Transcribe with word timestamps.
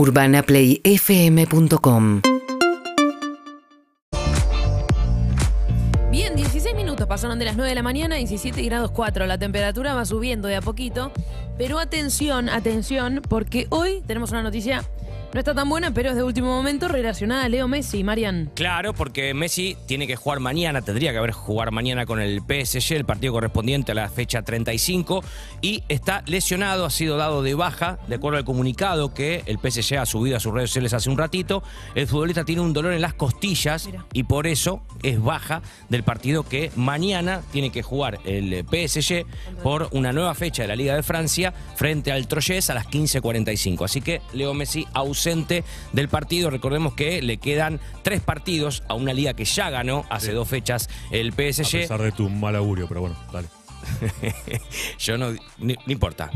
UrbanaPlayFM.com 0.00 2.22
Bien, 6.10 6.34
16 6.34 6.74
minutos 6.74 7.06
pasaron 7.06 7.38
de 7.38 7.44
las 7.44 7.56
9 7.56 7.68
de 7.68 7.74
la 7.74 7.82
mañana, 7.82 8.16
17 8.16 8.62
grados 8.62 8.92
4. 8.92 9.26
La 9.26 9.36
temperatura 9.36 9.92
va 9.92 10.06
subiendo 10.06 10.48
de 10.48 10.56
a 10.56 10.62
poquito. 10.62 11.12
Pero 11.58 11.78
atención, 11.78 12.48
atención, 12.48 13.20
porque 13.28 13.66
hoy 13.68 14.02
tenemos 14.06 14.30
una 14.30 14.42
noticia, 14.42 14.84
no 15.32 15.38
está 15.38 15.54
tan 15.54 15.68
buena, 15.68 15.94
pero 15.94 16.10
es 16.10 16.16
de 16.16 16.24
último 16.24 16.48
momento 16.48 16.88
relacionada 16.88 17.44
a 17.44 17.48
Leo 17.48 17.68
Messi, 17.68 18.02
Marian. 18.02 18.50
Claro, 18.54 18.94
porque 18.94 19.32
Messi 19.32 19.76
tiene 19.86 20.08
que 20.08 20.16
jugar 20.16 20.40
mañana, 20.40 20.82
tendría 20.82 21.12
que 21.12 21.18
haber 21.18 21.30
jugar 21.30 21.70
mañana 21.70 22.04
con 22.04 22.20
el 22.20 22.40
PSG, 22.40 22.94
el 22.94 23.04
partido 23.04 23.32
correspondiente 23.32 23.92
a 23.92 23.94
la 23.94 24.08
fecha 24.08 24.42
35, 24.42 25.22
y 25.62 25.84
está 25.88 26.24
lesionado, 26.26 26.84
ha 26.84 26.90
sido 26.90 27.16
dado 27.16 27.44
de 27.44 27.54
baja, 27.54 28.00
de 28.08 28.16
acuerdo 28.16 28.38
al 28.38 28.44
comunicado 28.44 29.14
que 29.14 29.44
el 29.46 29.58
PSG 29.58 29.98
ha 29.98 30.06
subido 30.06 30.36
a 30.36 30.40
sus 30.40 30.52
redes 30.52 30.70
sociales 30.70 30.94
hace 30.94 31.10
un 31.10 31.18
ratito. 31.18 31.62
El 31.94 32.08
futbolista 32.08 32.44
tiene 32.44 32.62
un 32.62 32.72
dolor 32.72 32.92
en 32.92 33.00
las 33.00 33.14
costillas 33.14 33.86
Mira. 33.86 34.06
y 34.12 34.24
por 34.24 34.48
eso 34.48 34.82
es 35.04 35.22
baja 35.22 35.62
del 35.88 36.02
partido 36.02 36.42
que 36.42 36.72
mañana 36.74 37.42
tiene 37.52 37.70
que 37.70 37.82
jugar 37.82 38.18
el 38.24 38.64
PSG 38.64 39.26
por 39.62 39.88
una 39.92 40.12
nueva 40.12 40.34
fecha 40.34 40.62
de 40.62 40.68
la 40.68 40.76
Liga 40.76 40.96
de 40.96 41.04
Francia 41.04 41.52
frente 41.76 42.10
al 42.10 42.26
Troyes 42.26 42.68
a 42.68 42.74
las 42.74 42.88
15.45. 42.88 43.84
Así 43.84 44.00
que 44.00 44.22
Leo 44.32 44.54
Messi 44.54 44.86
ausente 44.92 45.19
del 45.24 46.08
partido. 46.08 46.50
Recordemos 46.50 46.94
que 46.94 47.22
le 47.22 47.36
quedan 47.38 47.80
tres 48.02 48.20
partidos 48.20 48.82
a 48.88 48.94
una 48.94 49.12
liga 49.12 49.34
que 49.34 49.44
ya 49.44 49.70
ganó 49.70 50.04
hace 50.10 50.28
Sí. 50.28 50.32
dos 50.32 50.48
fechas 50.48 50.88
el 51.10 51.28
A 51.28 51.32
PSG. 51.32 51.80
pesar 51.82 52.02
de 52.02 52.12
tu 52.12 52.28
mal 52.28 52.56
augurio, 52.56 52.86
pero 52.88 53.00
bueno, 53.02 53.16
dale. 53.32 53.48
Yo 54.98 55.18
no, 55.18 55.32
ni- 55.58 55.74
no 55.74 55.92
importa. 55.92 56.30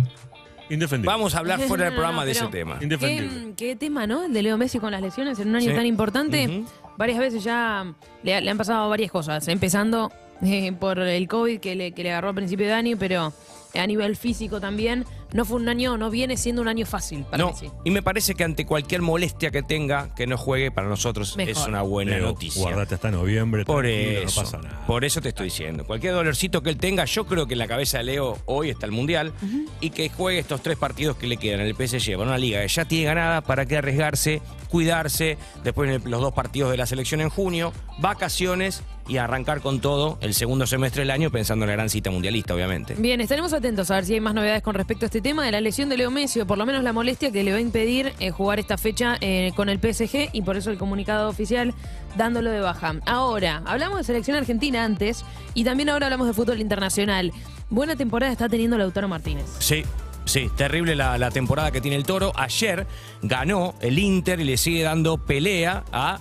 Indefendible. 0.70 1.06
Vamos 1.12 1.34
a 1.34 1.38
hablar 1.40 1.60
fuera 1.60 1.84
del 1.84 1.92
No, 1.94 1.96
no, 2.00 2.02
programa 2.02 2.24
de 2.24 2.32
ese 2.32 2.46
tema. 2.46 2.78
Indefendible. 2.80 3.54
¿Qué, 3.54 3.66
qué 3.68 3.76
tema, 3.76 4.06
¿no? 4.06 4.24
El 4.24 4.32
de 4.32 4.42
Leo 4.42 4.56
Messi 4.56 4.78
con 4.78 4.92
las 4.92 5.02
lesiones 5.02 5.38
en 5.38 5.48
un 5.48 5.56
año 5.56 5.70
Sí. 5.70 5.76
tan 5.76 5.86
importante. 5.86 6.46
Ujú. 6.48 6.66
Varias 6.96 7.18
veces 7.18 7.44
ya 7.44 7.92
le, 8.22 8.40
le 8.40 8.50
han 8.50 8.56
pasado 8.56 8.88
varias 8.88 9.10
cosas, 9.10 9.46
empezando 9.48 10.10
eh, 10.42 10.72
por 10.72 10.98
el 11.00 11.28
COVID 11.28 11.60
que 11.60 11.74
le, 11.74 11.92
que 11.92 12.02
le 12.02 12.12
agarró 12.12 12.30
a 12.30 12.32
principio 12.32 12.66
de 12.66 12.72
año, 12.72 12.96
pero 12.98 13.32
a 13.74 13.86
nivel 13.86 14.16
físico 14.16 14.60
también. 14.60 15.04
No 15.34 15.44
fue 15.44 15.56
un 15.56 15.68
año, 15.68 15.98
no 15.98 16.10
viene 16.10 16.36
siendo 16.36 16.62
un 16.62 16.68
año 16.68 16.86
fácil 16.86 17.24
para 17.24 17.38
No, 17.44 17.50
Messi. 17.50 17.68
y 17.84 17.90
me 17.90 18.02
parece 18.02 18.34
que 18.34 18.44
ante 18.44 18.64
cualquier 18.64 19.02
molestia 19.02 19.50
que 19.50 19.62
tenga, 19.62 20.14
que 20.14 20.26
no 20.26 20.38
juegue, 20.38 20.70
para 20.70 20.88
nosotros 20.88 21.36
Mejor. 21.36 21.50
es 21.50 21.66
una 21.66 21.82
buena 21.82 22.12
Leo, 22.12 22.26
noticia. 22.28 22.62
Guardate 22.62 22.94
hasta 22.94 23.10
noviembre. 23.10 23.64
Por 23.64 23.84
eso, 23.84 24.40
No 24.40 24.44
pasa 24.46 24.58
nada. 24.62 24.86
por 24.86 25.04
eso 25.04 25.20
te 25.20 25.30
estoy 25.30 25.46
diciendo. 25.46 25.84
Cualquier 25.84 26.14
dolorcito 26.14 26.62
que 26.62 26.70
él 26.70 26.76
tenga, 26.78 27.04
yo 27.04 27.26
creo 27.26 27.46
que 27.46 27.54
en 27.54 27.58
la 27.58 27.66
cabeza 27.66 27.98
de 27.98 28.04
Leo 28.04 28.38
hoy 28.46 28.70
está 28.70 28.86
el 28.86 28.92
Mundial 28.92 29.32
y 29.80 29.90
que 29.90 30.08
juegue 30.08 30.38
estos 30.38 30.62
tres 30.62 30.78
partidos 30.78 31.16
que 31.16 31.26
le 31.26 31.36
quedan 31.36 31.60
en 31.60 31.66
el 31.66 31.74
PSG 31.74 32.12
para 32.16 32.28
una 32.28 32.38
liga 32.38 32.62
que 32.62 32.68
ya 32.68 32.84
tiene 32.86 33.04
ganada, 33.06 33.40
para 33.40 33.66
que 33.66 33.76
arriesgarse, 33.76 34.40
cuidarse, 34.68 35.36
después 35.64 35.90
en 35.90 35.96
el- 36.02 36.10
los 36.10 36.20
dos 36.20 36.32
partidos 36.32 36.70
de 36.70 36.76
la 36.76 36.86
selección 36.86 37.20
en 37.20 37.28
junio, 37.28 37.72
vacaciones 37.98 38.82
y 39.08 39.18
arrancar 39.18 39.60
con 39.60 39.80
todo 39.80 40.16
el 40.22 40.32
segundo 40.32 40.66
semestre 40.66 41.02
del 41.02 41.10
año 41.10 41.30
pensando 41.30 41.64
en 41.64 41.68
la 41.70 41.74
gran 41.74 41.90
cita 41.90 42.10
mundialista, 42.10 42.54
obviamente. 42.54 42.94
Bien, 42.96 43.20
estaremos 43.20 43.52
atentos 43.52 43.90
a 43.90 43.96
ver 43.96 44.04
si 44.06 44.14
hay 44.14 44.20
más 44.20 44.32
novedades 44.34 44.62
con 44.62 44.74
respecto 44.74 45.04
a 45.04 45.06
este 45.08 45.20
tema 45.24 45.44
de 45.46 45.50
la 45.52 45.60
lesión 45.62 45.88
de 45.88 45.96
Leo 45.96 46.10
Messi, 46.10 46.40
o 46.40 46.46
por 46.46 46.58
lo 46.58 46.66
menos 46.66 46.84
la 46.84 46.92
molestia 46.92 47.32
que 47.32 47.42
le 47.42 47.50
va 47.50 47.56
a 47.56 47.60
impedir 47.60 48.12
eh, 48.20 48.30
jugar 48.30 48.60
esta 48.60 48.76
fecha 48.76 49.16
eh, 49.22 49.52
con 49.56 49.70
el 49.70 49.78
PSG 49.80 50.28
y 50.32 50.42
por 50.42 50.56
eso 50.58 50.70
el 50.70 50.76
comunicado 50.76 51.30
oficial 51.30 51.72
dándolo 52.14 52.50
de 52.50 52.60
baja. 52.60 52.94
Ahora, 53.06 53.62
hablamos 53.64 53.96
de 53.98 54.04
selección 54.04 54.36
argentina 54.36 54.84
antes 54.84 55.24
y 55.54 55.64
también 55.64 55.88
ahora 55.88 56.06
hablamos 56.06 56.26
de 56.26 56.34
fútbol 56.34 56.60
internacional. 56.60 57.32
Buena 57.70 57.96
temporada 57.96 58.30
está 58.30 58.50
teniendo 58.50 58.76
Lautaro 58.76 59.08
Martínez. 59.08 59.46
Sí, 59.60 59.82
sí, 60.26 60.50
terrible 60.56 60.94
la, 60.94 61.16
la 61.16 61.30
temporada 61.30 61.70
que 61.70 61.80
tiene 61.80 61.96
el 61.96 62.04
Toro. 62.04 62.32
Ayer 62.36 62.86
ganó 63.22 63.74
el 63.80 63.98
Inter 63.98 64.38
y 64.40 64.44
le 64.44 64.58
sigue 64.58 64.82
dando 64.82 65.16
pelea 65.16 65.84
a 65.90 66.18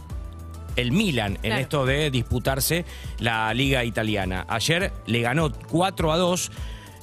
el 0.77 0.93
Milan 0.93 1.33
en 1.43 1.51
Claro. 1.51 1.61
esto 1.61 1.85
de 1.85 2.09
disputarse 2.09 2.85
la 3.19 3.53
liga 3.53 3.83
italiana. 3.83 4.45
Ayer 4.47 4.93
le 5.07 5.19
ganó 5.21 5.51
4 5.51 6.11
a 6.13 6.17
2 6.17 6.51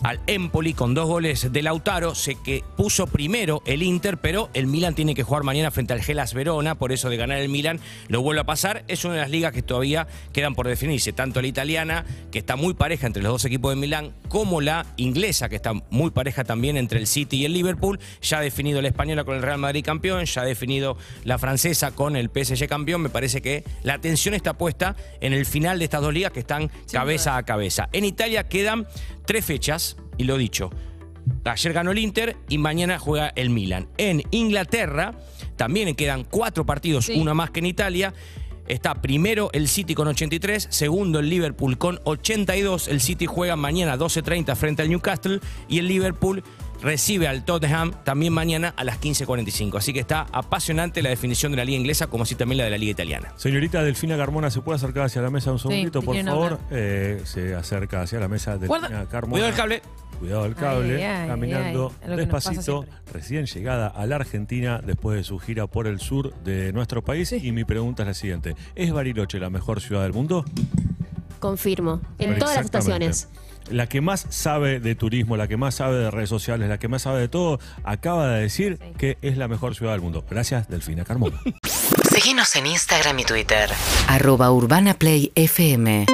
al 0.02 0.20
Empoli 0.26 0.74
con 0.74 0.94
dos 0.94 1.06
goles 1.06 1.52
de 1.52 1.62
Lautaro, 1.62 2.14
sé 2.14 2.36
que 2.42 2.64
puso 2.76 3.06
primero 3.06 3.62
el 3.66 3.82
Inter, 3.82 4.18
pero 4.18 4.48
el 4.54 4.66
Milan 4.66 4.94
tiene 4.94 5.14
que 5.14 5.22
jugar 5.22 5.42
mañana 5.42 5.70
frente 5.70 5.92
al 5.92 6.02
Gelas 6.02 6.34
Verona, 6.34 6.76
por 6.76 6.92
eso 6.92 7.10
de 7.10 7.16
ganar 7.16 7.38
el 7.38 7.48
Milan 7.48 7.80
lo 8.08 8.22
vuelve 8.22 8.40
a 8.40 8.44
pasar. 8.44 8.84
Es 8.88 9.04
una 9.04 9.14
de 9.14 9.20
las 9.20 9.30
ligas 9.30 9.52
que 9.52 9.62
todavía 9.62 10.06
quedan 10.32 10.54
por 10.54 10.66
definirse, 10.66 11.12
tanto 11.12 11.42
la 11.42 11.48
italiana, 11.48 12.04
que 12.30 12.38
está 12.38 12.56
muy 12.56 12.74
pareja 12.74 13.06
entre 13.06 13.22
los 13.22 13.32
dos 13.32 13.44
equipos 13.44 13.72
de 13.72 13.76
Milán, 13.76 14.14
como 14.28 14.60
la 14.60 14.86
inglesa, 14.96 15.48
que 15.48 15.56
está 15.56 15.72
muy 15.90 16.10
pareja 16.10 16.44
también 16.44 16.76
entre 16.76 16.98
el 16.98 17.06
City 17.06 17.38
y 17.38 17.44
el 17.44 17.52
Liverpool. 17.52 17.98
Ya 18.22 18.38
ha 18.38 18.42
definido 18.42 18.80
la 18.80 18.88
española 18.88 19.24
con 19.24 19.36
el 19.36 19.42
Real 19.42 19.58
Madrid 19.58 19.84
campeón, 19.84 20.24
ya 20.24 20.42
ha 20.42 20.44
definido 20.44 20.96
la 21.24 21.38
francesa 21.38 21.90
con 21.92 22.16
el 22.16 22.30
PSG 22.30 22.68
campeón. 22.68 23.02
Me 23.02 23.10
parece 23.10 23.42
que 23.42 23.64
la 23.82 23.94
atención 23.94 24.34
está 24.34 24.54
puesta 24.54 24.96
en 25.20 25.32
el 25.32 25.46
final 25.46 25.78
de 25.78 25.84
estas 25.84 26.00
dos 26.00 26.14
ligas 26.14 26.32
que 26.32 26.40
están 26.40 26.70
cabeza 26.90 27.36
a 27.36 27.42
cabeza. 27.44 27.88
En 27.92 28.04
Italia 28.04 28.48
quedan 28.48 28.86
tres 29.30 29.44
fechas, 29.44 29.96
y 30.18 30.24
lo 30.24 30.36
dicho. 30.36 30.70
Ayer 31.44 31.72
ganó 31.72 31.92
el 31.92 31.98
Inter 32.00 32.36
y 32.48 32.58
mañana 32.58 32.98
juega 32.98 33.28
el 33.36 33.48
Milan. 33.50 33.86
En 33.96 34.24
Inglaterra 34.32 35.14
también 35.54 35.94
quedan 35.94 36.24
cuatro 36.24 36.66
partidos, 36.66 37.04
Sí. 37.04 37.12
una 37.16 37.32
más 37.32 37.52
que 37.52 37.60
en 37.60 37.66
Italia. 37.66 38.12
Está 38.66 39.00
primero 39.00 39.48
el 39.52 39.68
City 39.68 39.94
con 39.94 40.08
83, 40.08 40.66
segundo 40.70 41.20
el 41.20 41.28
Liverpool 41.28 41.78
con 41.78 42.00
82. 42.02 42.88
El 42.88 43.00
City 43.00 43.26
juega 43.26 43.54
mañana 43.54 43.96
12.30 43.96 44.56
frente 44.56 44.82
al 44.82 44.88
Newcastle 44.88 45.38
y 45.68 45.78
el 45.78 45.86
Liverpool 45.86 46.42
recibe 46.82 47.28
al 47.28 47.44
Tottenham 47.44 47.92
también 48.04 48.32
mañana 48.32 48.74
a 48.76 48.84
las 48.84 49.00
15.45. 49.00 49.78
Así 49.78 49.92
que 49.92 50.00
está 50.00 50.26
apasionante 50.32 51.02
la 51.02 51.10
definición 51.10 51.52
de 51.52 51.56
la 51.58 51.64
liga 51.64 51.78
inglesa 51.78 52.06
como 52.06 52.22
así 52.24 52.34
también 52.34 52.58
la 52.58 52.64
de 52.64 52.70
la 52.70 52.78
liga 52.78 52.92
italiana. 52.92 53.32
Señorita 53.36 53.82
Delfina 53.82 54.16
Carmona, 54.16 54.50
¿se 54.50 54.60
puede 54.60 54.76
acercar 54.76 55.04
hacia 55.04 55.22
la 55.22 55.30
mesa 55.30 55.52
un 55.52 55.58
segundito, 55.58 56.02
por 56.02 56.16
favor? 56.24 56.58
Eh, 56.70 57.20
se 57.24 57.54
acerca 57.54 58.02
hacia 58.02 58.18
la 58.20 58.28
mesa 58.28 58.52
Delfina 58.58 58.88
Guarda, 58.88 59.06
Carmona. 59.08 59.32
cuidado 59.32 59.50
el 59.50 59.56
cable. 59.56 59.82
Cuidado 60.18 60.44
el 60.44 60.54
cable, 60.54 60.96
Ay, 60.96 61.02
ay, 61.02 61.28
caminando 61.28 61.92
ay, 62.06 62.16
despacito, 62.16 62.84
recién 63.10 63.46
llegada 63.46 63.86
a 63.86 64.04
la 64.04 64.16
Argentina 64.16 64.78
después 64.84 65.16
de 65.16 65.24
su 65.24 65.38
gira 65.38 65.66
por 65.66 65.86
el 65.86 65.98
sur 65.98 66.34
de 66.44 66.74
nuestro 66.74 67.02
país. 67.02 67.32
Y 67.32 67.52
mi 67.52 67.64
pregunta 67.64 68.02
es 68.02 68.08
la 68.08 68.14
siguiente: 68.14 68.54
¿es 68.74 68.92
Bariloche 68.92 69.38
la 69.38 69.48
mejor 69.48 69.80
ciudad 69.80 70.02
del 70.02 70.12
mundo? 70.12 70.44
Confirmo. 71.38 72.02
En 72.18 72.38
todas 72.38 72.56
las 72.56 72.66
Exactamente. 72.66 73.16
La 73.70 73.86
que 73.88 74.00
más 74.00 74.26
sabe 74.30 74.80
de 74.80 74.94
turismo, 74.94 75.36
la 75.36 75.48
que 75.48 75.56
más 75.56 75.76
sabe 75.76 75.96
de 75.96 76.10
redes 76.10 76.28
sociales, 76.28 76.68
la 76.68 76.78
que 76.78 76.88
más 76.88 77.02
sabe 77.02 77.20
de 77.20 77.28
todo, 77.28 77.58
acaba 77.84 78.28
de 78.28 78.42
decir 78.42 78.78
Sí. 78.80 78.92
que 78.98 79.18
es 79.22 79.36
la 79.36 79.48
mejor 79.48 79.74
ciudad 79.74 79.92
del 79.92 80.00
mundo. 80.00 80.24
Gracias, 80.28 80.68
Delfina 80.68 81.04
Carmona. 81.04 81.40
Síguenos 82.10 82.54
en 82.56 82.66
Instagram 82.66 83.18
y 83.20 83.24
Twitter. 83.24 83.70
Arroba 84.08 84.50
Urbana 84.52 84.94
Play 84.94 85.30
FM 85.34 86.06